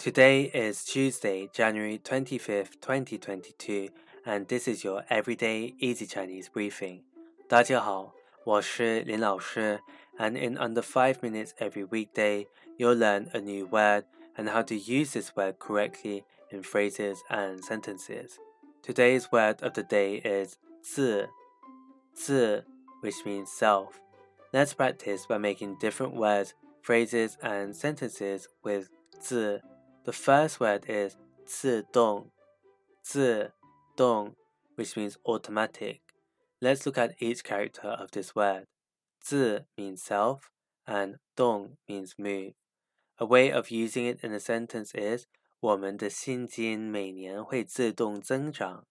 [0.00, 3.88] Today is Tuesday, January 25th, 2022,
[4.24, 7.02] and this is your everyday easy Chinese briefing.
[7.48, 8.14] 大家好，
[8.44, 9.80] 我是林老师,
[10.18, 12.46] and in under 5 minutes every weekday,
[12.78, 14.04] you'll learn a new word
[14.36, 18.38] and how to use this word correctly in phrases and sentences.
[18.82, 21.28] Today's word of the day is 自,
[22.14, 22.64] 自
[23.00, 24.00] which means self.
[24.52, 28.88] Let's practice by making different words, phrases, and sentences with
[29.20, 29.60] 自.
[30.04, 31.16] The first word is
[31.46, 32.30] 自动,
[33.02, 33.52] 自
[33.96, 34.36] 动,
[34.76, 36.00] which means automatic.
[36.60, 38.66] Let's look at each character of this word.
[39.20, 40.50] 自 means self,
[40.86, 42.54] and 动 means move.
[43.18, 45.26] A way of using it in a sentence is
[45.58, 48.86] 我们的薪金每年会自动增长。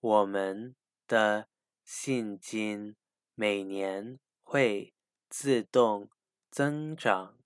[0.00, 0.74] 我们
[1.06, 1.48] 的
[1.84, 2.96] 薪金
[3.34, 4.94] 每年会
[5.28, 6.08] 自动
[6.50, 7.38] 增长。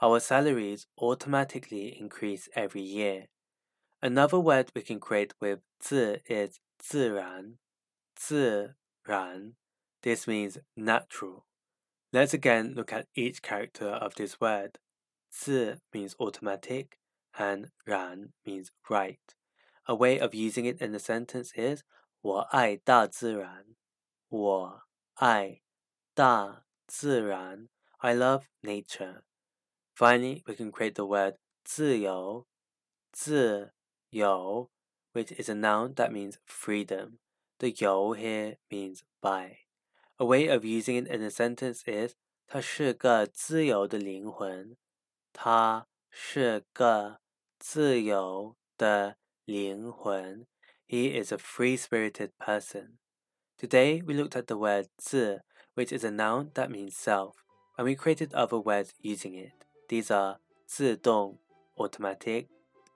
[0.00, 3.26] Our salaries automatically increase every year.
[4.02, 7.58] Another word we can create with 自 is 自然,
[8.14, 8.74] 自
[9.06, 9.54] 然.
[10.02, 11.46] This means natural.
[12.12, 14.78] Let's again look at each character of this word.
[15.32, 16.98] 自 means automatic
[17.38, 19.34] and 然 means right.
[19.86, 21.82] A way of using it in a sentence is
[22.20, 23.74] 我爱大自然。
[24.28, 24.82] 我
[25.14, 25.62] 爱
[26.14, 27.68] 大自然。
[27.98, 29.22] I love nature.
[29.98, 32.46] Finally, we can create the word 自由,
[33.12, 33.72] 自
[34.10, 34.70] 由,
[35.12, 37.18] which is a noun that means freedom.
[37.58, 39.58] The 由 here means by.
[40.18, 42.14] A way of using it in a sentence is
[42.46, 44.76] 他是个自由的灵魂。
[45.32, 47.20] 他是个
[47.58, 50.46] 自由的灵魂。
[50.86, 52.98] he is a free-spirited person.
[53.58, 55.40] Today we looked at the word 自,
[55.74, 57.42] which is a noun that means self,
[57.76, 59.64] and we created other words using it.
[59.88, 61.38] These are 自动
[61.76, 62.48] automatic,